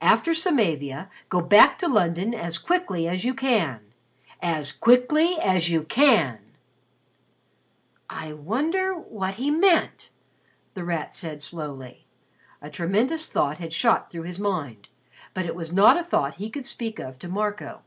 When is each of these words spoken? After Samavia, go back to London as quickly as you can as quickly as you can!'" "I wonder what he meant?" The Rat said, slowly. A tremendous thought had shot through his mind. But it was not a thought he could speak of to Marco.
After 0.00 0.34
Samavia, 0.34 1.10
go 1.28 1.40
back 1.40 1.76
to 1.78 1.88
London 1.88 2.32
as 2.32 2.58
quickly 2.60 3.08
as 3.08 3.24
you 3.24 3.34
can 3.34 3.80
as 4.40 4.70
quickly 4.70 5.34
as 5.40 5.68
you 5.68 5.82
can!'" 5.82 6.38
"I 8.08 8.32
wonder 8.32 8.96
what 8.96 9.34
he 9.34 9.50
meant?" 9.50 10.10
The 10.74 10.84
Rat 10.84 11.12
said, 11.12 11.42
slowly. 11.42 12.06
A 12.62 12.70
tremendous 12.70 13.26
thought 13.26 13.58
had 13.58 13.72
shot 13.74 14.12
through 14.12 14.22
his 14.30 14.38
mind. 14.38 14.86
But 15.34 15.44
it 15.46 15.56
was 15.56 15.72
not 15.72 15.96
a 15.98 16.04
thought 16.04 16.34
he 16.34 16.50
could 16.50 16.66
speak 16.66 17.00
of 17.00 17.18
to 17.18 17.28
Marco. 17.28 17.82